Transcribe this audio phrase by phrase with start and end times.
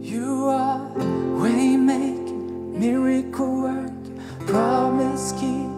[0.00, 0.90] You are
[1.42, 4.04] waymaking, miracle work,
[4.46, 5.70] promise keep,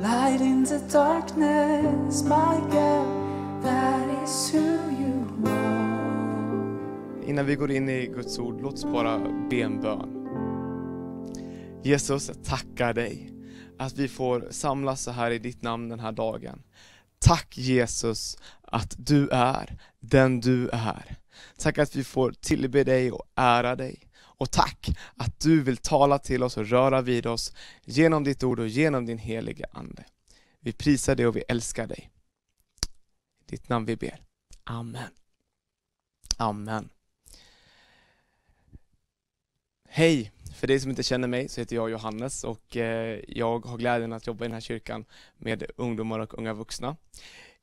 [0.00, 2.22] light in the darkness.
[2.24, 4.66] My God, that is who
[5.02, 7.26] you are.
[7.26, 9.18] Innan vi går in i Guds ord, låt oss bara
[9.50, 10.18] be en bön.
[11.82, 13.32] Jesus, jag tackar dig
[13.78, 16.62] att vi får samlas så här i ditt namn den här dagen.
[17.18, 21.16] Tack Jesus att du är den du är.
[21.56, 24.08] Tack att vi får tillbe dig och ära dig.
[24.14, 27.52] Och tack att du vill tala till oss och röra vid oss
[27.84, 30.04] genom ditt ord och genom din heliga Ande.
[30.60, 32.10] Vi prisar dig och vi älskar dig.
[33.40, 34.20] I ditt namn vi ber.
[34.64, 35.10] Amen.
[36.36, 36.88] Amen.
[39.88, 40.32] Hej!
[40.54, 44.12] För dig som inte känner mig så heter jag Johannes och eh, jag har glädjen
[44.12, 45.04] att jobba i den här kyrkan
[45.36, 46.96] med ungdomar och unga vuxna.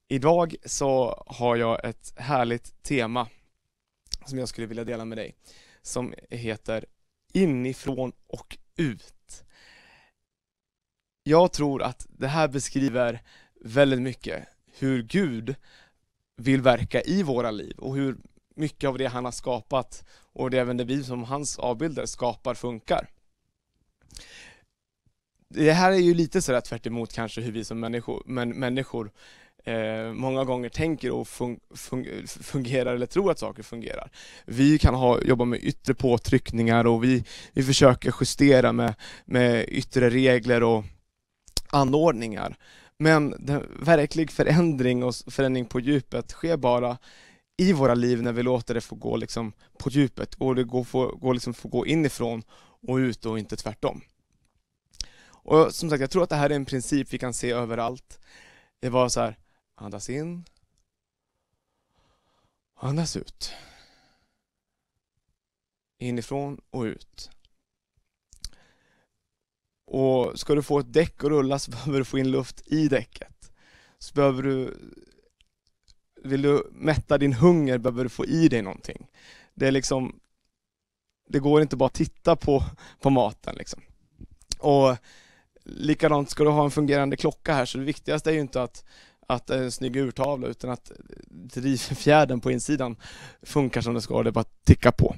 [0.08, 3.28] Idag så har jag ett härligt tema
[4.26, 5.36] som jag skulle vilja dela med dig
[5.81, 6.86] som heter
[7.34, 9.44] Inifrån och ut.
[11.24, 13.22] Jag tror att det här beskriver
[13.62, 14.48] väldigt mycket
[14.80, 15.56] hur Gud
[16.38, 18.18] vill verka i våra liv och hur
[18.60, 22.06] mycket av det han har skapat och det är även det vi som hans avbilder
[22.06, 23.10] skapar funkar.
[25.50, 29.12] Det här är ju lite sådär tvärt emot kanske hur vi som människor, men, människor
[29.64, 34.12] eh, många gånger tänker och fun, fun, fungerar eller tror att saker fungerar.
[34.46, 38.94] Vi kan ha, jobba med yttre påtryckningar och vi, vi försöker justera med,
[39.26, 40.84] med yttre regler och
[41.70, 42.56] anordningar.
[42.98, 46.98] Men den verklig förändring och förändring på djupet sker bara
[47.60, 50.84] i våra liv när vi låter det få gå liksom på djupet och det går,
[50.84, 52.44] få, går liksom få gå inifrån
[52.88, 54.02] och ut och inte tvärtom.
[55.22, 58.20] Och som sagt, jag tror att det här är en princip vi kan se överallt.
[58.80, 59.38] Det var så här,
[59.76, 60.46] andas in,
[62.76, 63.52] andas ut.
[65.98, 67.30] Inifrån och ut.
[69.86, 72.88] Och ska du få ett däck att rulla så behöver du få in luft i
[72.88, 73.52] däcket.
[73.98, 74.78] Så behöver du
[76.24, 79.07] vill du mätta din hunger behöver du få i dig någonting.
[79.53, 80.19] Det är liksom,
[81.30, 82.63] det går inte bara att titta på,
[83.00, 83.81] på maten liksom.
[84.59, 84.96] Och
[85.63, 88.84] likadant ska du ha en fungerande klocka här, så det viktigaste är ju inte att
[89.30, 90.91] att en snygg urtavla utan att
[91.30, 92.96] drivfjädern på insidan
[93.41, 95.16] funkar som det ska, och det bara tickar på.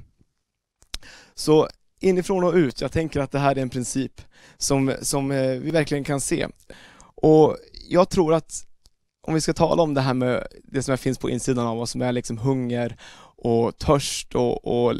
[1.34, 1.68] Så
[2.00, 4.22] inifrån och ut, jag tänker att det här är en princip
[4.58, 6.48] som, som eh, vi verkligen kan se.
[7.16, 7.58] Och
[7.90, 8.68] jag tror att
[9.22, 11.92] om vi ska tala om det här med det som finns på insidan av oss,
[11.92, 12.98] som är liksom hunger
[13.44, 14.96] och törst och, och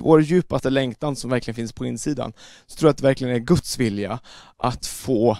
[0.00, 2.32] vår djupaste längtan som verkligen finns på insidan,
[2.66, 4.20] så tror jag att det verkligen är Guds vilja
[4.56, 5.38] att få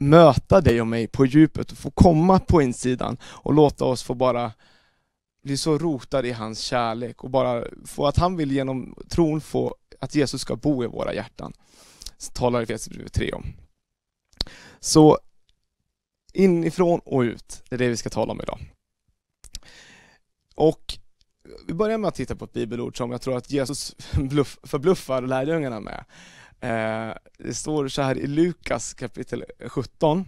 [0.00, 4.14] möta dig och mig på djupet och få komma på insidan och låta oss få
[4.14, 4.52] bara
[5.42, 9.74] bli så rotade i hans kärlek och bara få att han vill genom tron få
[10.00, 11.52] att Jesus ska bo i våra hjärtan.
[12.18, 13.44] Så talar Efesierbrevet 3 om.
[14.80, 15.18] Så
[16.32, 18.58] Inifrån och ut, det är det vi ska tala om idag.
[20.54, 20.98] Och
[21.66, 25.22] vi börjar med att titta på ett bibelord som jag tror att Jesus bluff, förbluffar
[25.22, 26.04] lärjungarna med.
[26.60, 30.24] Eh, det står så här i Lukas kapitel 17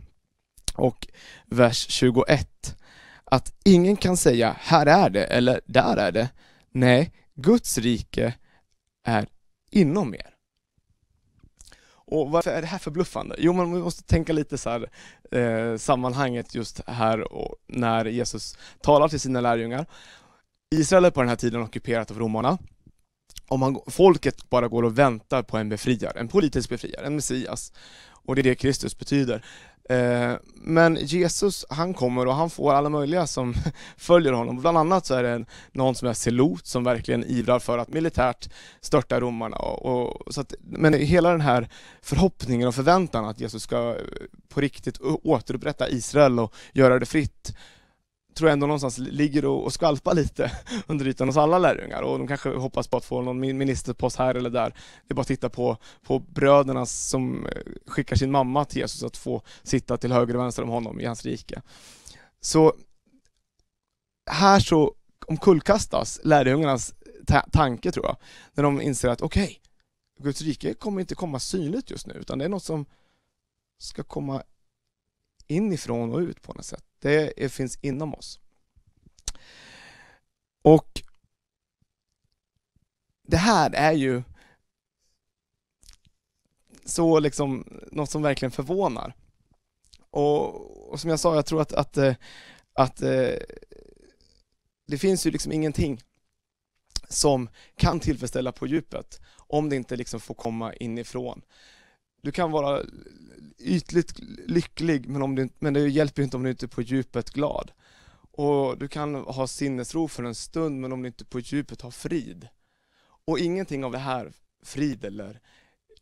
[0.75, 1.09] och
[1.47, 2.77] vers 21
[3.25, 6.29] att ingen kan säga här är det eller där är det.
[6.71, 8.35] Nej, Guds rike
[9.05, 9.27] är
[9.71, 10.32] inom er.
[12.13, 13.37] Och varför är det här förbluffande?
[13.39, 14.91] Jo, man måste tänka lite så här,
[15.31, 19.87] eh, sammanhanget just här och när Jesus talar till sina lärjungar.
[20.75, 22.59] Israel är på den här tiden ockuperat av romarna.
[23.49, 27.73] Och man, folket bara går och väntar på en befriare, en politisk befriare, en Messias.
[28.27, 29.45] Och det är det Kristus betyder.
[29.89, 33.55] Eh, men Jesus, han kommer och han får alla möjliga som
[33.97, 34.61] följer honom.
[34.61, 38.49] Bland annat så är det någon som är Selot som verkligen ivrar för att militärt
[38.81, 39.57] störta romarna.
[39.57, 41.69] Och, och, så att, men hela den här
[42.03, 43.97] förhoppningen och förväntan att Jesus ska eh,
[44.49, 47.55] på riktigt återupprätta Israel och göra det fritt
[48.35, 50.53] tror jag ändå någonstans ligger och, och skvalpar lite
[50.87, 54.35] under ytan hos alla lärjungar och de kanske hoppas på att få någon ministerpost här
[54.35, 54.75] eller där.
[55.07, 59.03] Det är bara att titta på, på bröderna som eh, skickar sin mamma till Jesus
[59.03, 61.63] att få sitta till höger och vänster om honom i hans rike.
[62.41, 62.75] Så
[64.31, 64.95] här så
[65.27, 66.95] omkullkastas lärjungarnas
[67.27, 68.17] ta tanke tror jag,
[68.55, 69.57] när de inser att okej, okay,
[70.25, 72.87] Guds rike kommer inte komma synligt just nu, utan det är något som
[73.79, 74.43] ska komma
[75.53, 76.85] inifrån och ut på något sätt.
[76.99, 78.41] Det finns inom oss.
[80.63, 81.03] Och
[83.23, 84.23] det här är ju
[86.85, 89.15] så liksom något som verkligen förvånar.
[90.11, 92.15] och, och som jag sa, jag tror att, att, eh,
[92.73, 93.37] att eh,
[94.87, 96.01] det finns ju liksom ingenting
[97.09, 101.43] som kan tillfredsställa på djupet om det inte liksom får komma inifrån.
[102.23, 102.83] Du kan vara
[103.59, 107.31] ytligt lycklig men, om du, men det hjälper inte om du inte är på djupet
[107.31, 107.73] glad.
[108.31, 111.91] Och du kan ha sinnesro för en stund men om du inte på djupet har
[111.91, 112.49] frid.
[113.25, 114.33] Och ingenting av det här,
[114.63, 115.41] frid eller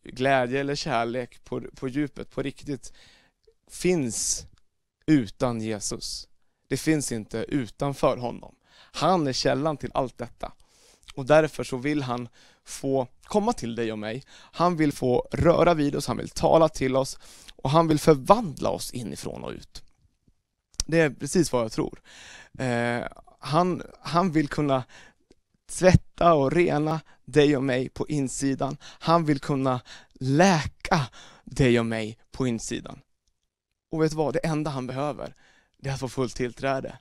[0.02, 2.92] glädje eller kärlek på, på djupet, på riktigt,
[3.68, 4.46] finns
[5.06, 6.28] utan Jesus.
[6.68, 8.54] Det finns inte utanför honom.
[8.92, 10.52] Han är källan till allt detta.
[11.14, 12.28] Och därför så vill han
[12.70, 14.24] få komma till dig och mig.
[14.30, 17.18] Han vill få röra vid oss, han vill tala till oss
[17.56, 19.82] och han vill förvandla oss inifrån och ut.
[20.86, 22.00] Det är precis vad jag tror.
[22.58, 23.02] Eh,
[23.38, 24.84] han, han vill kunna
[25.70, 28.76] tvätta och rena dig och mig på insidan.
[28.82, 29.80] Han vill kunna
[30.12, 31.00] läka
[31.44, 33.00] dig och mig på insidan.
[33.90, 35.34] Och vet du vad, det enda han behöver,
[35.78, 36.98] det är att få fullt tillträde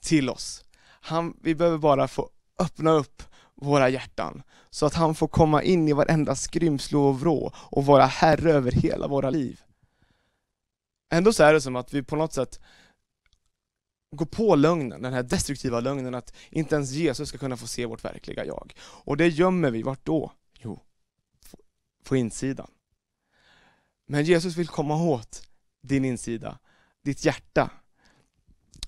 [0.00, 0.64] till oss.
[0.84, 3.22] Han, vi behöver bara få öppna upp
[3.62, 8.06] våra hjärtan så att han får komma in i varenda skrymsle och vrå och vara
[8.06, 9.60] herre över hela våra liv.
[11.10, 12.60] Ändå så är det som att vi på något sätt
[14.16, 17.86] går på lögnen, den här destruktiva lögnen att inte ens Jesus ska kunna få se
[17.86, 18.74] vårt verkliga jag.
[18.80, 20.32] Och det gömmer vi, vart då?
[20.58, 20.80] Jo,
[22.04, 22.70] på insidan.
[24.06, 25.48] Men Jesus vill komma åt
[25.82, 26.58] din insida,
[27.02, 27.70] ditt hjärta.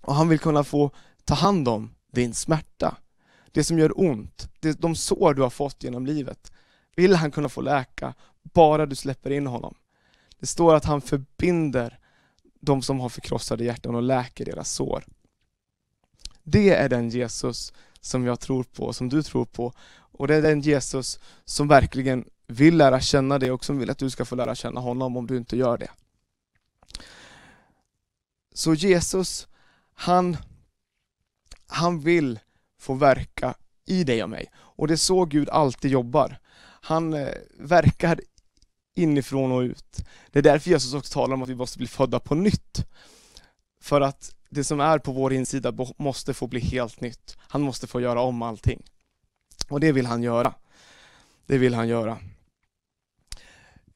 [0.01, 0.91] Och han vill kunna få
[1.25, 2.97] ta hand om din smärta.
[3.55, 6.53] Det som gör ont, det, de sår du har fått genom livet,
[6.97, 9.75] vill han kunna få läka, bara du släpper in honom.
[10.39, 11.99] Det står att han förbinder
[12.61, 15.05] de som har förkrossade hjärtan och läker deras sår.
[16.43, 19.73] Det är den Jesus som jag tror på, som du tror på.
[19.93, 23.99] Och det är den Jesus som verkligen vill lära känna dig och som vill att
[23.99, 25.91] du ska få lära känna honom om du inte gör det.
[28.55, 29.49] Så Jesus,
[29.95, 30.37] han,
[31.67, 32.41] han vill
[32.85, 33.55] få verka
[33.87, 34.51] i dig och mig.
[34.55, 36.39] Och det är så Gud alltid jobbar.
[36.81, 37.29] Han eh,
[37.59, 38.21] verkar
[38.97, 40.05] inifrån och ut.
[40.33, 42.87] Det är därför Jesus också talar om att vi måste bli födda på nytt.
[43.81, 47.37] För att det som är på vår insida måste få bli helt nytt.
[47.39, 48.83] Han måste få göra om allting.
[49.69, 50.55] Och det vill han göra.
[51.47, 52.19] Det vill han göra.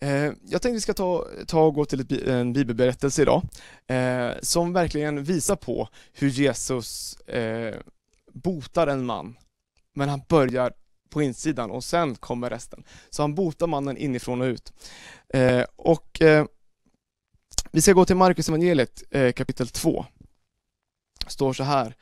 [0.01, 3.43] Eh, jag tänkte vi ska ta, ta och gå till en bibelberättelse idag
[3.87, 7.75] eh, som verkligen visar på hur Jesus eh,
[8.33, 9.37] botar en man.
[9.95, 10.73] Men han börjar
[11.11, 12.85] på insidan och sen kommer resten.
[13.11, 14.73] Så han botar mannen inifrån och ut.
[15.29, 16.47] Eh, och eh,
[17.71, 20.07] vi ska gå till Markus evangeliet eh, kapitel 2
[21.27, 21.95] står så här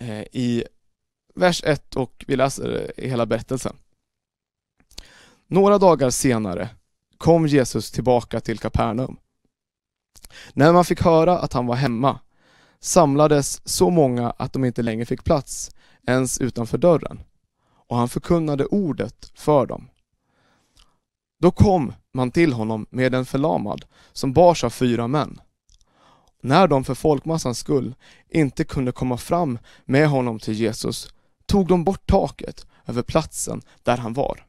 [0.00, 0.64] eh, i
[1.34, 3.76] vers 1 och vi läser hela berättelsen.
[5.46, 6.68] Några dagar senare
[7.18, 9.16] kom Jesus tillbaka till Kapernaum.
[10.52, 12.20] När man fick höra att han var hemma
[12.86, 15.70] samlades så många att de inte längre fick plats
[16.06, 17.20] ens utanför dörren
[17.88, 19.88] och han förkunnade ordet för dem.
[21.40, 25.40] Då kom man till honom med en förlamad som bars av fyra män.
[26.42, 27.94] När de för folkmassans skull
[28.28, 31.08] inte kunde komma fram med honom till Jesus
[31.46, 34.46] tog de bort taket över platsen där han var.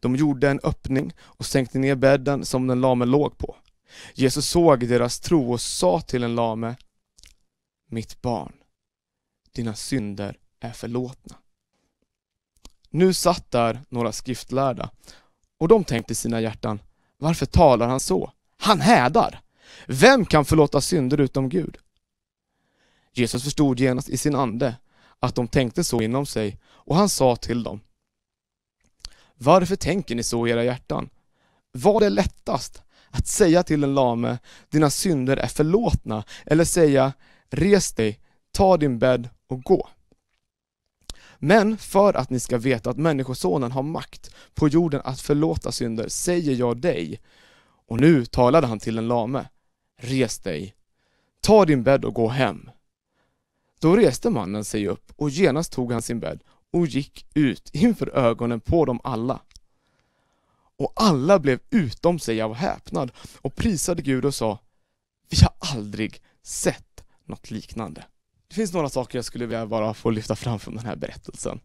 [0.00, 3.56] De gjorde en öppning och sänkte ner bädden som den lame låg på.
[4.14, 6.76] Jesus såg deras tro och sa till den lame
[7.90, 8.52] mitt barn,
[9.52, 11.36] dina synder är förlåtna.
[12.90, 14.90] Nu satt där några skriftlärda
[15.58, 16.80] och de tänkte i sina hjärtan
[17.16, 18.32] Varför talar han så?
[18.56, 19.40] Han hädar!
[19.86, 21.78] Vem kan förlåta synder utom Gud?
[23.12, 24.76] Jesus förstod genast i sin ande
[25.18, 27.80] att de tänkte så inom sig och han sa till dem
[29.34, 31.10] Varför tänker ni så i era hjärtan?
[31.72, 34.38] Var det lättast att säga till en lame
[34.70, 37.12] dina synder är förlåtna eller säga
[37.50, 38.20] res dig,
[38.52, 39.88] ta din bädd och gå?
[41.38, 46.08] Men för att ni ska veta att Människosonen har makt på jorden att förlåta synder
[46.08, 47.20] säger jag dig.
[47.86, 49.48] Och nu talade han till en lame.
[50.00, 50.74] Res dig,
[51.40, 52.70] ta din bädd och gå hem.
[53.80, 58.16] Då reste mannen sig upp och genast tog han sin bädd och gick ut inför
[58.16, 59.40] ögonen på dem alla.
[60.76, 64.58] Och alla blev utom sig av häpnad och prisade Gud och sa
[65.30, 66.87] Vi har aldrig sett
[67.28, 68.04] något liknande.
[68.48, 71.60] Det finns några saker jag skulle vilja bara få lyfta fram från den här berättelsen.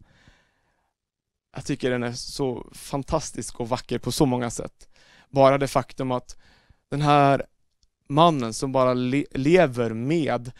[1.54, 4.88] Jag tycker den är så fantastisk och vacker på så många sätt.
[5.30, 6.36] Bara det faktum att
[6.88, 7.46] den här
[8.08, 10.52] mannen som bara le lever med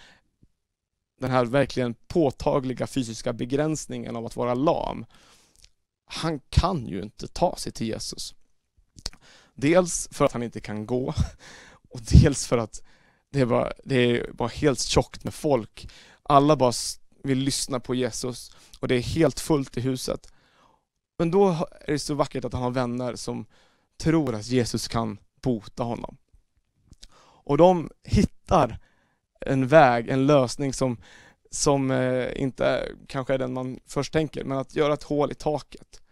[1.20, 5.04] den här verkligen påtagliga fysiska begränsningen av att vara lam.
[6.06, 8.34] Han kan ju inte ta sig till Jesus.
[9.54, 11.14] Dels för att han inte kan gå
[11.94, 12.82] Och dels för att
[13.35, 15.88] det var, det är bara helt tjockt med folk.
[16.23, 16.73] Alla bara
[17.23, 18.50] vill lyssna på Jesus
[18.81, 20.33] och det är helt fullt i huset.
[21.19, 21.49] Men då
[21.81, 23.47] är det så vackert att han har vänner som
[23.99, 26.17] tror att Jesus kan bota honom.
[27.21, 28.79] Och de hittar
[29.41, 30.97] en väg, en lösning som,
[31.50, 35.35] som eh, inte kanske är den man först tänker, men att göra ett hål i
[35.35, 36.03] taket.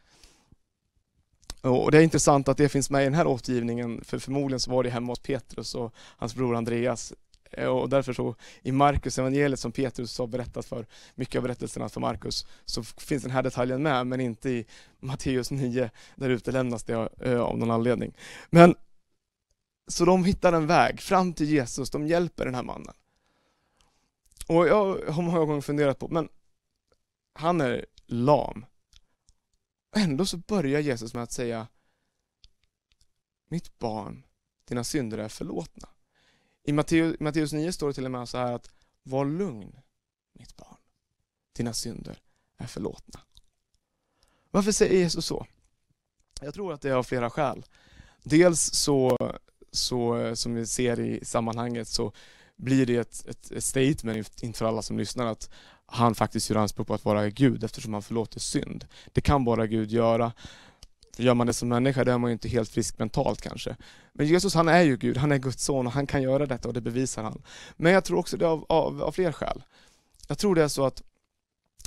[1.62, 4.70] Och det är intressant att det finns med i den här återgivningen, för förmodligen så
[4.70, 7.12] var det hemma hos Petrus och hans bror Andreas.
[7.50, 11.88] Eh, och därför så i Markus evangeliet som Petrus har berättat för, mycket av berättelserna
[11.88, 14.66] för Markus, så finns den här detaljen med, men inte i
[15.00, 18.16] Matteus 9, där utelämnas det eh, av någon anledning.
[18.50, 18.74] Men
[19.86, 22.94] så de hittar en väg fram till Jesus, de hjälper den här mannen.
[24.46, 26.28] Och jag har många gånger funderat på, men
[27.34, 28.64] han är lam.
[29.96, 31.68] Ändå så börjar Jesus med att säga
[33.48, 34.26] Mitt barn,
[34.64, 35.88] dina synder är förlåtna.
[36.64, 38.70] I Matteus, Matteus 9 står det till och med så här att
[39.02, 39.76] Var lugn,
[40.32, 40.76] mitt barn.
[41.52, 42.22] Dina synder
[42.56, 43.20] är förlåtna.
[44.50, 45.46] Varför säger Jesus så?
[46.40, 47.64] Jag tror att det är av flera skäl.
[48.22, 49.18] Dels så,
[49.72, 52.12] så som vi ser i sammanhanget så
[52.56, 55.50] blir det ett, ett, ett statement inför alla som lyssnar att
[55.92, 58.86] han faktiskt gör anspråk på att vara Gud eftersom han förlåter synd.
[59.12, 60.32] Det kan bara Gud göra.
[61.16, 63.76] För Gör man det som människa, då är man ju inte helt frisk mentalt kanske.
[64.12, 66.68] Men Jesus han är ju Gud, han är Guds son och han kan göra detta
[66.68, 67.42] och det bevisar han.
[67.76, 69.62] Men jag tror också det av, av, av fler skäl.
[70.28, 71.02] Jag tror det är så att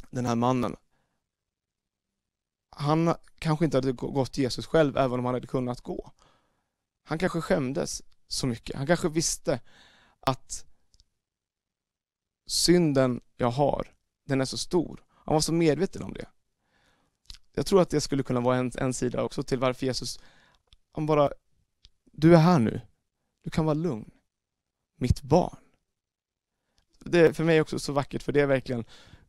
[0.09, 0.75] den här mannen,
[2.69, 6.11] han kanske inte hade gått Jesus själv även om han hade kunnat gå.
[7.03, 8.75] Han kanske skämdes så mycket.
[8.75, 9.59] Han kanske visste
[10.19, 10.65] att
[12.47, 13.94] synden jag har,
[14.25, 15.03] den är så stor.
[15.09, 16.25] Han var så medveten om det.
[17.53, 20.19] Jag tror att det skulle kunna vara en, en sida också till varför Jesus,
[20.91, 21.29] han bara,
[22.11, 22.81] du är här nu.
[23.43, 24.11] Du kan vara lugn.
[24.97, 25.57] Mitt barn.
[26.99, 28.85] Det är för mig också så vackert, för det är verkligen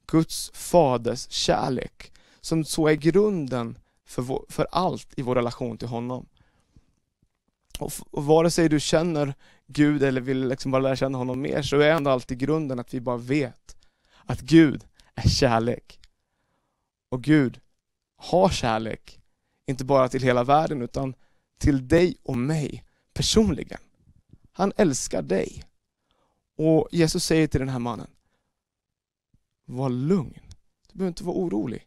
[0.06, 5.88] Guds faders kärlek som så är grunden för, vår, för allt i vår relation till
[5.88, 6.26] honom.
[7.78, 9.34] Och, och vare sig du känner
[9.66, 12.94] Gud eller vill liksom bara lära känna honom mer så är ändå alltid grunden att
[12.94, 13.75] vi bara vet
[14.26, 16.00] att Gud är kärlek.
[17.08, 17.60] Och Gud
[18.16, 19.20] har kärlek,
[19.66, 21.14] inte bara till hela världen utan
[21.58, 23.80] till dig och mig personligen.
[24.52, 25.64] Han älskar dig.
[26.56, 28.10] Och Jesus säger till den här mannen,
[29.64, 30.40] var lugn.
[30.88, 31.86] Du behöver inte vara orolig.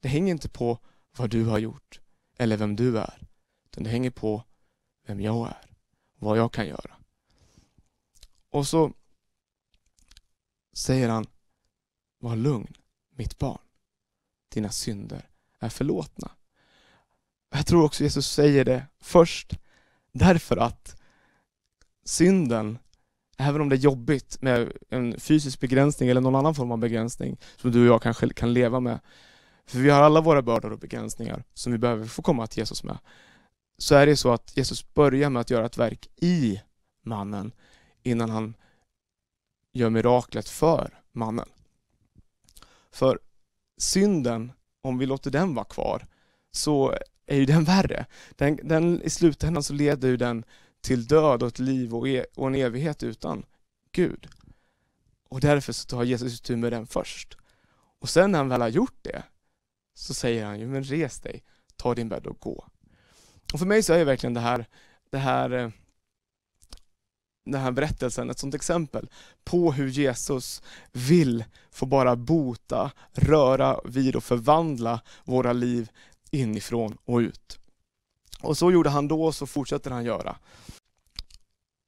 [0.00, 0.78] Det hänger inte på
[1.16, 2.00] vad du har gjort
[2.36, 3.18] eller vem du är.
[3.64, 4.42] Utan det hänger på
[5.06, 5.66] vem jag är,
[6.18, 6.96] vad jag kan göra.
[8.50, 8.92] Och så
[10.72, 11.26] säger han,
[12.24, 12.74] var lugn,
[13.16, 13.58] mitt barn.
[14.48, 15.28] Dina synder
[15.60, 16.30] är förlåtna.
[17.50, 19.58] Jag tror också Jesus säger det först
[20.12, 21.02] därför att
[22.04, 22.78] synden,
[23.36, 27.36] även om det är jobbigt med en fysisk begränsning eller någon annan form av begränsning
[27.56, 29.00] som du och jag kanske kan leva med.
[29.66, 32.84] För vi har alla våra bördor och begränsningar som vi behöver få komma till Jesus
[32.84, 32.98] med.
[33.78, 36.60] Så är det så att Jesus börjar med att göra ett verk i
[37.02, 37.52] mannen
[38.02, 38.54] innan han
[39.72, 41.48] gör miraklet för mannen.
[42.94, 43.18] För
[43.78, 46.06] synden, om vi låter den vara kvar,
[46.50, 46.94] så
[47.26, 48.06] är ju den värre.
[48.36, 50.44] Den, den, I slutändan så leder ju den
[50.80, 53.46] till död och ett liv och, e, och en evighet utan
[53.92, 54.28] Gud.
[55.28, 57.36] Och därför så tar Jesus tur med den först.
[57.98, 59.22] Och sen när han väl har gjort det,
[59.94, 61.42] så säger han ju, men res dig,
[61.76, 62.64] ta din bädd och gå.
[63.52, 64.66] Och för mig så är verkligen det här,
[65.10, 65.70] det här eh,
[67.44, 69.08] den här berättelsen ett sånt exempel
[69.44, 75.88] på hur Jesus vill få bara bota, röra vid och förvandla våra liv
[76.30, 77.58] inifrån och ut.
[78.40, 80.36] Och så gjorde han då och så fortsätter han göra.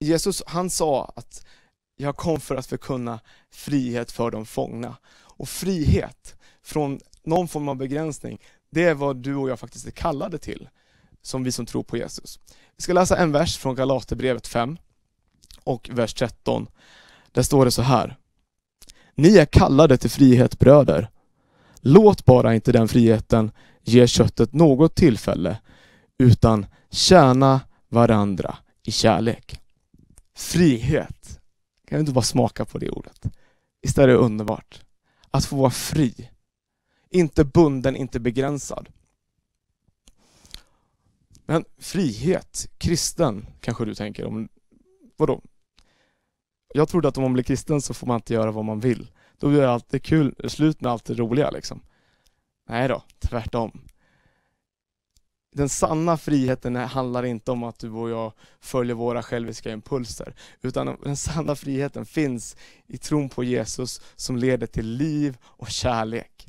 [0.00, 1.46] Jesus han sa att
[1.96, 3.20] jag kom för att förkunna
[3.50, 4.96] frihet för de fångna.
[5.14, 9.90] Och frihet från någon form av begränsning, det är vad du och jag faktiskt är
[9.90, 10.68] kallade till,
[11.22, 12.38] som vi som tror på Jesus.
[12.76, 14.78] Vi ska läsa en vers från Galaterbrevet 5
[15.66, 16.66] och vers 13.
[17.32, 18.16] Där står det så här.
[19.14, 21.10] Ni är kallade till frihet bröder.
[21.80, 23.50] Låt bara inte den friheten
[23.82, 25.58] ge köttet något tillfälle,
[26.18, 29.60] utan tjäna varandra i kärlek.
[30.34, 31.40] Frihet.
[31.88, 33.26] Kan du inte bara smaka på det ordet?
[33.82, 34.84] Visst är det underbart?
[35.30, 36.30] Att få vara fri.
[37.10, 38.88] Inte bunden, inte begränsad.
[41.46, 44.48] Men frihet, kristen, kanske du tänker om,
[45.16, 45.42] vadå?
[46.74, 49.10] Jag trodde att om man blir kristen så får man inte göra vad man vill.
[49.38, 51.80] Då blir det alltid kul, slut med allt det roliga liksom.
[52.68, 53.80] Nej då, tvärtom.
[55.52, 60.96] den sanna friheten handlar inte om att du och jag följer våra själviska impulser, utan
[61.02, 62.56] den sanna friheten finns
[62.86, 66.48] i tron på Jesus som leder till liv och kärlek.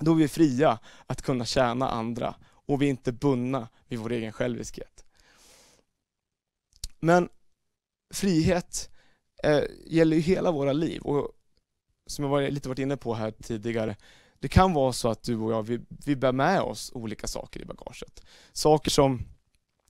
[0.00, 4.12] Då är vi fria att kunna tjäna andra och vi är inte bundna vid vår
[4.12, 5.04] egen själviskhet.
[7.00, 7.28] Men
[8.14, 8.90] frihet
[9.42, 11.32] eh, gäller ju hela våra liv och
[12.06, 13.96] som jag var, lite varit inne på här tidigare,
[14.38, 17.60] det kan vara så att du och jag, vi, vi bär med oss olika saker
[17.60, 18.24] i bagaget.
[18.52, 19.22] Saker som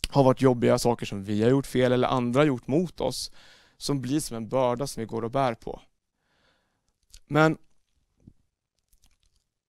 [0.08, 3.30] har varit jobbiga, saker som vi har gjort fel eller andra har gjort mot oss,
[3.76, 5.80] som blir som en börda som vi går och bär på.
[7.26, 7.58] Men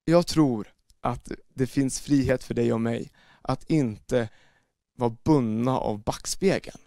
[0.05, 4.29] jag tror att det finns frihet för dig och mig att inte
[4.95, 6.79] vara bundna av backspegeln.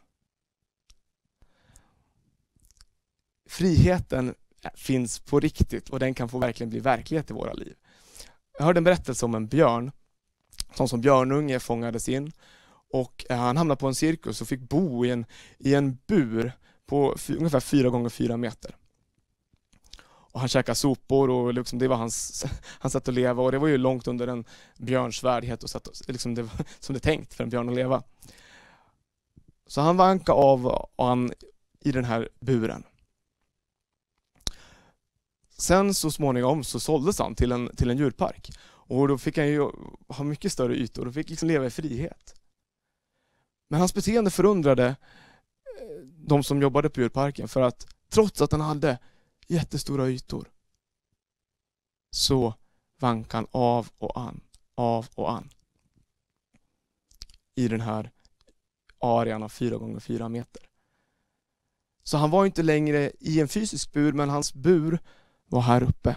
[3.51, 4.35] Friheten
[4.75, 7.75] finns på riktigt och den kan få verkligen bli verklighet i våra liv.
[8.59, 9.93] Jag hörde en berättelse om en björn
[10.75, 12.33] som som björnunge fångades in
[12.93, 15.27] och eh, han hamnade på en cirkus och fick bo i en,
[15.59, 16.53] i en bur
[16.87, 18.77] på ungefär fyra gånger fyra meter.
[20.03, 22.45] Och han käkade sopor och liksom det var hans,
[22.79, 24.45] hans sätt att leva och det var ju långt under en
[24.79, 26.49] björns värdighet och sätt, liksom det,
[26.81, 28.03] som det är tänkt för en björn att leva.
[29.67, 31.33] Så han vankade av han
[31.81, 32.85] i den här buren.
[35.71, 39.49] Sen så småningom så såldes han till en, till en djurpark och då fick han
[39.49, 39.71] ju
[40.09, 42.35] ha mycket större ytor och fick liksom leva i frihet.
[43.69, 44.97] Men hans beteende förundrade eh,
[46.17, 48.99] de som jobbade på djurparken för att trots att han hade
[49.49, 50.51] jättestora ytor
[52.11, 52.55] så
[53.01, 54.41] vankade han av och an,
[54.75, 55.51] av och an
[57.55, 58.11] i den här
[58.99, 60.63] arean av 4 gånger 4 meter.
[62.03, 64.99] Så han var inte längre i en fysisk bur, men hans bur
[65.51, 66.17] var här uppe.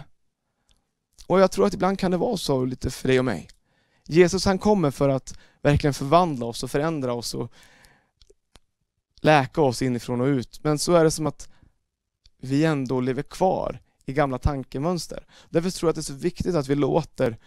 [1.26, 3.48] Och jag tror att ibland kan det vara så lite för dig och mig.
[4.06, 7.52] Jesus han kommer för att verkligen förvandla oss och förändra oss och
[9.20, 10.60] läka oss inifrån och ut.
[10.62, 11.48] Men så är det som att
[12.40, 15.26] vi ändå lever kvar i gamla tankemönster.
[15.50, 17.38] Därför tror jag att det är så viktigt att vi låter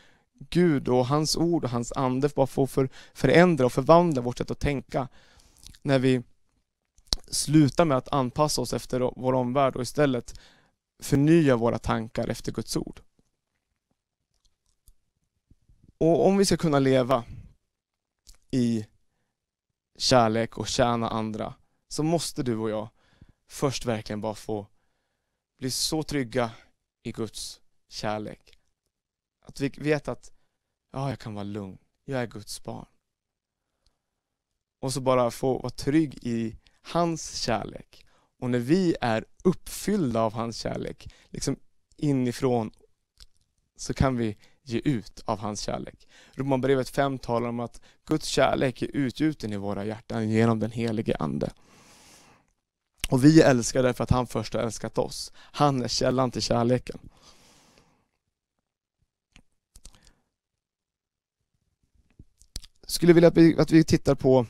[0.49, 4.51] Gud och hans ord och hans ande bara få för, förändra och förvandla vårt sätt
[4.51, 5.07] att tänka.
[5.81, 6.23] När vi
[7.27, 10.39] slutar med att anpassa oss efter vår omvärld och istället
[10.99, 13.01] förnya våra tankar efter Guds ord.
[15.97, 17.23] Och om vi ska kunna leva
[18.51, 18.85] i
[19.97, 21.53] kärlek och tjäna andra
[21.87, 22.89] så måste du och jag
[23.47, 24.67] först verkligen bara få
[25.57, 26.51] bli så trygga
[27.03, 28.59] i Guds kärlek.
[29.41, 30.31] Att vi vet att
[30.91, 32.85] ja, jag kan vara lugn, jag är Guds barn.
[34.79, 38.06] Och så bara få vara trygg i hans kärlek
[38.39, 41.55] och när vi är uppfyllda av hans kärlek, liksom
[41.97, 42.71] inifrån,
[43.75, 46.07] så kan vi ge ut av hans kärlek.
[46.33, 51.15] Romarbrevet 5 talar om att Guds kärlek är utgjuten i våra hjärtan genom den helige
[51.19, 51.51] Ande.
[53.09, 55.31] Och vi älskar därför att han först har älskat oss.
[55.35, 56.99] Han är källan till kärleken.
[62.81, 64.45] Jag skulle vilja att vi, att vi tittar på,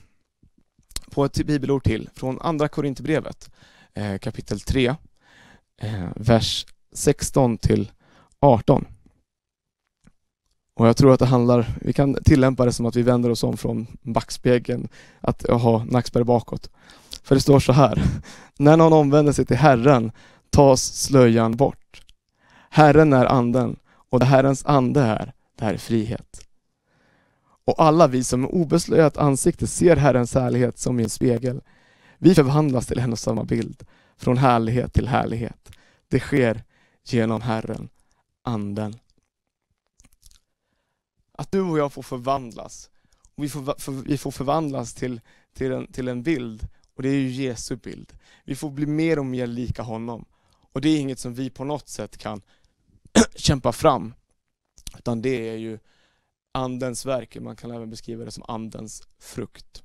[1.12, 3.50] på ett bibelord till från Andra Korinthierbrevet
[3.98, 4.96] Eh, kapitel 3,
[5.82, 7.92] eh, vers 16 till
[8.40, 8.86] 18.
[10.74, 13.44] Och jag tror att det handlar, vi kan tillämpa det som att vi vänder oss
[13.44, 14.88] om från backspegeln,
[15.22, 16.70] att ha nackspärr bakåt.
[17.24, 18.04] För det står så här,
[18.58, 20.12] när någon omvänder sig till Herren
[20.50, 22.02] tas slöjan bort.
[22.70, 23.76] Herren är anden
[24.10, 26.48] och det Herrens ande är, det här är frihet.
[27.66, 31.62] Och alla vi som med obeslöjat ansikte ser Herrens härlighet som i en spegel
[32.18, 33.86] vi förvandlas till en och samma bild,
[34.18, 35.72] från härlighet till härlighet.
[36.08, 36.64] Det sker
[37.04, 37.90] genom Herren,
[38.42, 38.96] Anden.
[41.32, 42.90] Att du och jag får förvandlas.
[43.36, 45.22] Och vi, får, för, vi får förvandlas till,
[45.54, 48.14] till, en, till en bild, och det är ju Jesu bild.
[48.46, 50.26] Vi får bli mer och mer lika honom.
[50.72, 52.42] Och det är inget som vi på något sätt kan
[53.36, 54.14] kämpa fram,
[54.98, 55.80] utan det är ju
[56.52, 59.84] Andens verk, man kan även beskriva det som Andens frukt.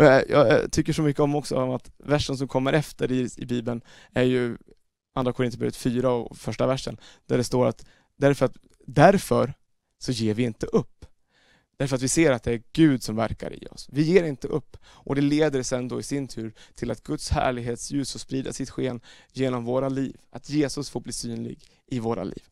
[0.00, 3.28] Och jag, jag, tycker så mycket om också om att versen som kommer efter i,
[3.36, 3.82] i Bibeln
[4.12, 4.58] är ju
[5.14, 7.86] Andra Korinthierbrevet 4 och första versen, där det står att
[8.16, 9.54] därför, att därför
[9.98, 11.06] så ger vi inte upp.
[11.76, 13.88] Därför att vi ser att det är Gud som verkar i oss.
[13.92, 14.76] Vi ger inte upp.
[14.84, 18.70] Och det leder sen då i sin tur till att Guds härlighetsljus får sprida sitt
[18.70, 19.00] sken
[19.32, 20.16] genom våra liv.
[20.30, 22.44] Att Jesus får bli synlig i våra liv.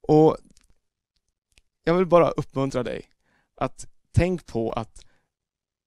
[0.00, 0.36] Och
[1.84, 3.08] Jag vill bara uppmuntra dig
[3.56, 5.04] att tänk på att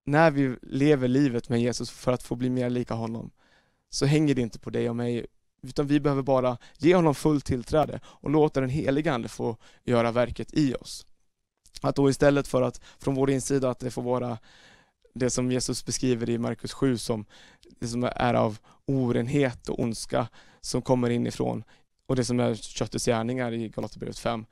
[0.08, 3.32] när vi lever livet med Jesus för att få bli mer lika honom,
[3.90, 5.26] så hänger det inte på dig och mig,
[5.64, 10.12] utan vi behöver bara ge honom fullt tillträde och låta den heliga Ande få göra
[10.12, 11.06] verket i oss.
[11.82, 14.38] Att då istället för att från vår insida att det får vara
[15.14, 17.26] det som Jesus beskriver i Markus 7 som
[17.80, 20.28] det som är av orenhet och ondska
[20.62, 21.64] som kommer inifrån
[22.06, 24.46] och det som är köttets gärningar i Galaterbrevet 5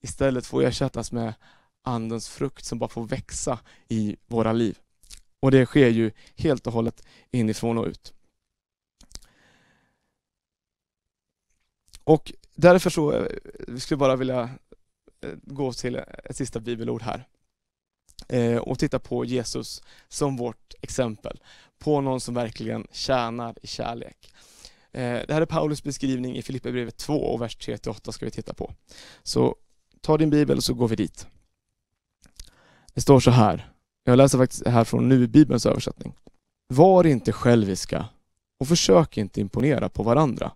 [0.00, 1.34] istället får ersättas med
[1.82, 4.78] andens frukt som bara får växa i våra liv.
[5.42, 8.14] Och det sker ju helt och hållet inifrån och ut.
[12.04, 13.26] Och därför så eh,
[13.68, 14.50] vi skulle bara vilja
[15.20, 17.28] eh, gå till ett sista bibelord här
[18.28, 21.40] eh, och titta på Jesus som vårt exempel
[21.78, 24.34] på någon som verkligen tjänar i kärlek.
[24.94, 28.74] Det här är Paulus beskrivning i Filipperbrevet 2 och vers 3-8 ska vi titta på.
[29.22, 29.56] Så
[30.00, 31.26] ta din bibel och så går vi dit.
[32.94, 33.71] Det står så här,
[34.04, 36.14] jag läser faktiskt här från nu Bibelns översättning.
[36.68, 38.08] Var inte själviska
[38.60, 40.52] och försök inte imponera på varandra.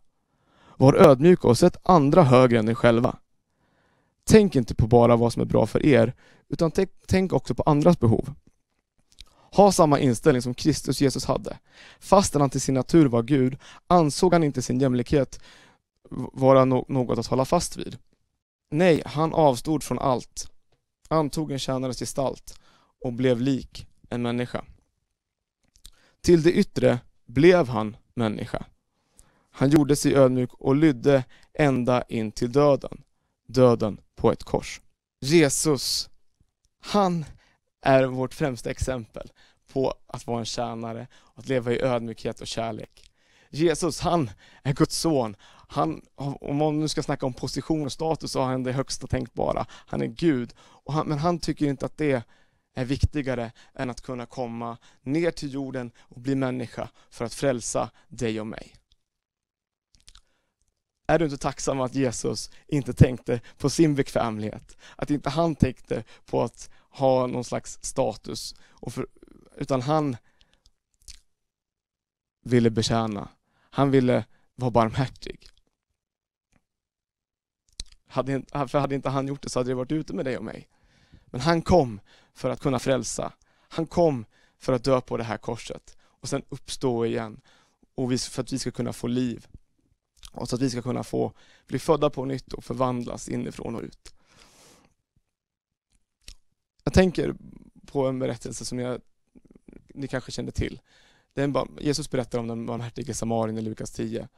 [0.77, 3.17] Var ödmjuka och sätt andra högre än er själva.
[4.25, 6.15] Tänk inte på bara vad som är bra för er,
[6.49, 6.73] utan
[7.07, 8.35] tänk också på andras behov.
[9.53, 11.59] Ha samma inställning som Kristus Jesus hade.
[12.01, 15.41] Fastän han till sin natur var Gud, ansåg han inte sin jämlikhet
[16.33, 17.99] vara något att hålla fast vid.
[18.71, 20.51] Nej, han avstod från allt,
[21.09, 22.61] antog en tjänares gestalt
[23.07, 24.65] och blev lik en människa.
[26.21, 28.65] Till det yttre blev han människa.
[29.51, 33.03] Han gjorde sig ödmjuk och lydde ända in till döden,
[33.47, 34.81] döden på ett kors.
[35.21, 36.11] Jesus,
[36.81, 37.25] han
[37.83, 39.33] är vårt främsta exempel
[39.73, 43.11] på att vara en tjänare, att leva i ödmjukhet och kärlek.
[43.51, 44.31] Jesus, han
[44.63, 45.37] är Guds son.
[45.69, 49.07] Han, om man nu ska snacka om position och status så har han det högsta
[49.07, 49.67] tänkbara.
[49.71, 50.55] Han är Gud.
[50.87, 52.23] Han, men han tycker inte att det
[52.77, 57.91] är viktigare än att kunna komma ner till jorden och bli människa för att frälsa
[58.09, 58.77] dig och mig.
[61.07, 64.77] Är du inte tacksam att Jesus inte tänkte på sin bekvämlighet?
[64.97, 68.55] Att inte han tänkte på att ha någon slags status,
[68.87, 69.07] för,
[69.57, 70.17] utan han
[72.43, 73.29] ville betjäna.
[73.71, 75.49] Han ville vara barmhärtig.
[78.07, 80.45] Hade, för hade inte han gjort det så hade det varit ute med dig och
[80.45, 80.69] mig.
[81.27, 82.01] Men han kom
[82.37, 83.33] för att kunna frälsa.
[83.69, 84.25] Han kom
[84.59, 87.41] för att dö på det här korset och sen uppstå igen
[87.95, 89.47] och för att vi ska kunna få liv
[90.33, 91.33] och så att vi ska kunna få
[91.67, 94.15] bli födda på nytt och förvandlas inifrån och ut.
[96.85, 97.35] Jag tänker
[97.87, 99.01] på en berättelse som jag,
[99.89, 100.81] ni kanske känner till.
[101.35, 104.29] Den, Jesus berättar om den barmhärtige samarien i Lukas 10.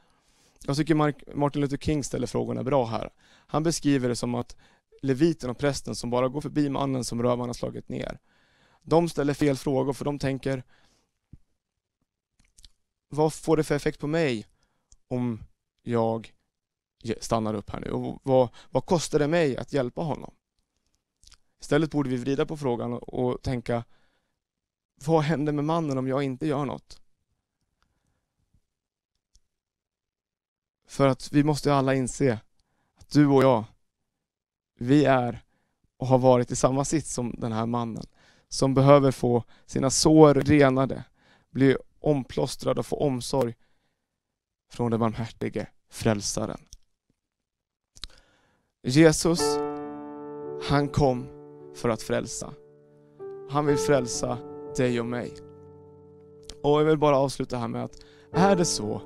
[0.65, 0.95] Jag tycker
[1.35, 3.09] Martin Luther King ställer frågorna bra här.
[3.47, 4.55] Han beskriver det som att
[5.01, 8.19] leviten och prästen som bara går förbi mannen som rövarna slagit ner.
[8.81, 10.63] De ställer fel frågor för de tänker
[13.09, 14.47] Vad får det för effekt på mig
[15.07, 15.43] om
[15.83, 16.33] jag
[17.19, 17.91] stannar upp här nu?
[17.91, 20.33] Och vad, vad kostar det mig att hjälpa honom?
[21.61, 23.83] Istället borde vi vrida på frågan och, och tänka
[25.05, 27.01] Vad händer med mannen om jag inte gör något?
[30.87, 32.39] För att vi måste alla inse
[32.95, 33.63] att du och jag,
[34.79, 35.43] vi är
[35.97, 38.05] och har varit i samma sits som den här mannen
[38.49, 41.03] som behöver få sina sår renade,
[41.51, 43.55] bli omplåstrad och få omsorg
[44.71, 46.59] från den barmhärtige frälsaren.
[48.83, 49.41] Jesus,
[50.69, 51.27] han kom
[51.75, 52.53] för att frälsa.
[53.49, 54.37] Han vill frälsa
[54.75, 55.33] dig och mig.
[56.63, 59.01] Och jag vill bara avsluta här med att, är det så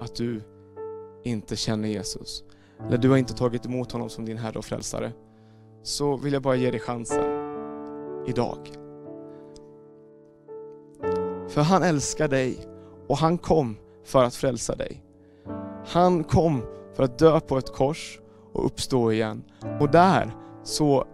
[0.00, 0.42] att du
[1.24, 2.44] inte känner Jesus,
[2.86, 5.12] eller du har inte tagit emot honom som din Herre och Frälsare,
[5.82, 7.24] så vill jag bara ge dig chansen
[8.26, 8.58] idag.
[11.48, 12.58] För han älskar dig
[13.08, 15.02] och han kom för att frälsa dig.
[15.86, 16.62] Han kom
[16.94, 18.20] för att dö på ett kors
[18.52, 19.44] och uppstå igen.
[19.80, 20.30] Och där
[20.62, 21.04] så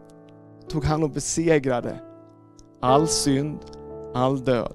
[0.69, 2.01] tog han och besegrade
[2.81, 3.59] all synd,
[4.15, 4.75] all död,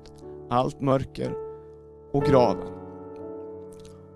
[0.49, 1.33] allt mörker
[2.11, 2.73] och graven.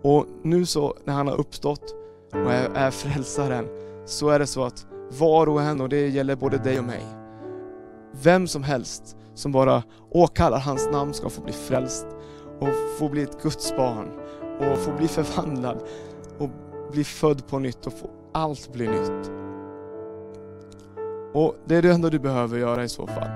[0.01, 1.95] Och nu så när han har uppstått
[2.33, 3.67] och är, är frälsaren
[4.05, 4.85] så är det så att
[5.19, 7.05] var och en, och det gäller både dig och mig,
[8.23, 12.07] vem som helst som bara åkallar hans namn ska få bli frälst
[12.59, 12.69] och
[12.99, 14.11] få bli ett Guds barn
[14.59, 15.83] och få bli förvandlad
[16.37, 16.49] och
[16.91, 19.31] bli född på nytt och få allt bli nytt.
[21.33, 23.29] Och det är det enda du behöver göra i så fall.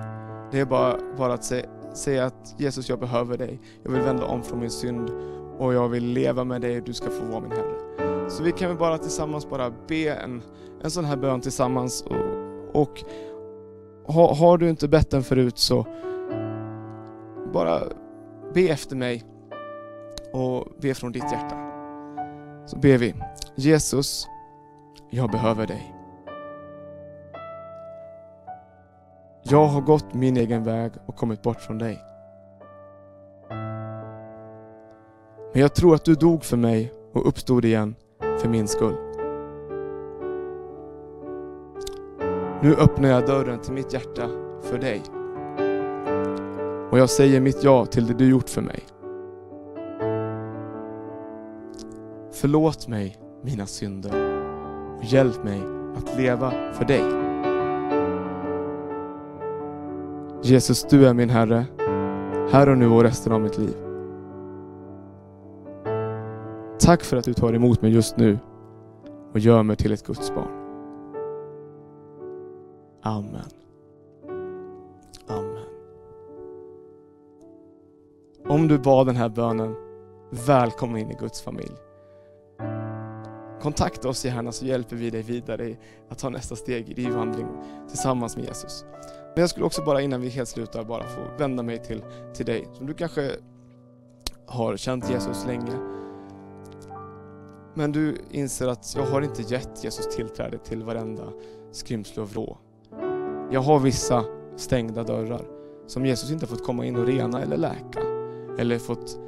[0.51, 3.59] Det är bara, bara att säga, säga att Jesus, jag behöver dig.
[3.83, 5.11] Jag vill vända om från min synd
[5.57, 7.76] och jag vill leva med dig du ska få vara min Herre.
[8.29, 10.41] Så vi kan väl bara tillsammans bara be en,
[10.83, 13.03] en sån här bön tillsammans och, och
[14.13, 15.85] ha, har du inte bett den förut så
[17.53, 17.79] bara
[18.53, 19.23] be efter mig
[20.33, 21.57] och be från ditt hjärta.
[22.65, 23.15] Så ber vi.
[23.55, 24.27] Jesus,
[25.09, 25.93] jag behöver dig.
[29.43, 32.03] Jag har gått min egen väg och kommit bort från dig.
[35.53, 37.95] Men jag tror att du dog för mig och uppstod igen
[38.41, 38.95] för min skull.
[42.61, 44.29] Nu öppnar jag dörren till mitt hjärta
[44.61, 45.01] för dig.
[46.91, 48.83] Och jag säger mitt ja till det du gjort för mig.
[52.31, 54.11] Förlåt mig mina synder
[54.97, 55.61] och hjälp mig
[55.97, 57.03] att leva för dig.
[60.41, 61.65] Jesus, du är min Herre,
[62.51, 63.86] här och nu och resten av mitt liv.
[66.87, 68.39] Tack för att du tar emot mig just nu
[69.33, 70.51] och gör mig till ett Guds barn.
[73.01, 73.49] Amen.
[75.27, 75.65] Amen.
[78.47, 79.75] Om du bad den här bönen,
[80.47, 81.75] välkommen in i Guds familj.
[83.61, 85.75] Kontakta oss gärna så hjälper vi dig vidare
[86.09, 87.47] att ta nästa steg i din vandring
[87.87, 88.85] tillsammans med Jesus.
[89.35, 92.45] Men jag skulle också bara innan vi helt slutar bara få vända mig till, till
[92.45, 93.31] dig som du kanske
[94.45, 95.97] har känt Jesus länge.
[97.77, 101.23] Men du inser att jag har inte gett Jesus tillträde till varenda
[101.71, 102.57] skrymsle och vrå.
[103.51, 105.47] Jag har vissa stängda dörrar
[105.87, 108.01] som Jesus inte fått komma in och rena eller läka
[108.57, 109.19] eller fått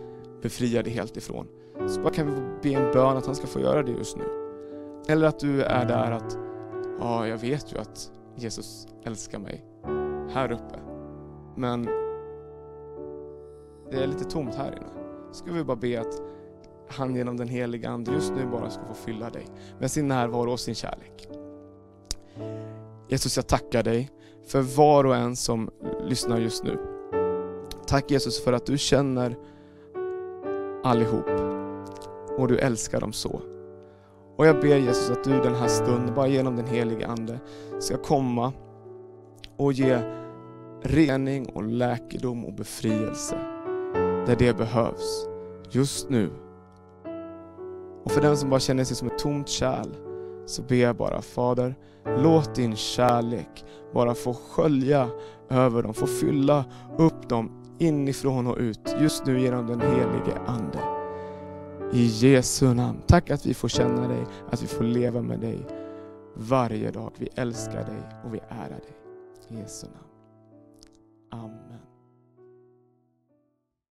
[0.42, 1.48] befria dig helt ifrån.
[1.88, 4.24] Så bara kan vi be en bön att han ska få göra det just nu.
[5.08, 6.38] Eller att du är där att,
[7.00, 9.66] ja jag vet ju att Jesus älskar mig
[10.30, 10.80] här uppe.
[11.56, 11.86] Men
[13.92, 15.06] det är lite tomt här inne.
[15.32, 16.22] Så ska vi bara be att
[16.90, 19.48] han genom den heliga Ande just nu bara ska få fylla dig
[19.80, 21.30] med sin närvaro och sin kärlek.
[23.08, 24.10] Jesus, jag tackar dig
[24.48, 25.70] för var och en som
[26.04, 26.80] lyssnar just nu.
[27.88, 29.38] Tack Jesus för att du känner
[30.84, 31.30] allihop
[32.38, 33.42] och du älskar dem så.
[34.36, 37.40] Och jag ber Jesus att du den här stunden, bara genom den heliga Ande,
[37.80, 38.54] ska komma
[39.58, 40.00] och ge
[40.82, 43.36] rening och läkedom och befrielse
[44.26, 45.28] där det behövs
[45.72, 46.30] just nu.
[48.10, 49.88] Och för den som bara känner sig som ett tomt kärl
[50.46, 55.10] så ber jag bara Fader, låt din kärlek bara få skölja
[55.50, 56.66] över dem, få fylla
[56.98, 60.80] upp dem inifrån och ut just nu genom den helige Ande.
[61.94, 63.02] I Jesu namn.
[63.08, 65.68] Tack att vi får känna dig, att vi får leva med dig
[66.36, 67.12] varje dag.
[67.18, 68.98] Vi älskar dig och vi ärar dig.
[69.50, 70.08] I Jesu namn.
[71.32, 71.89] Amen.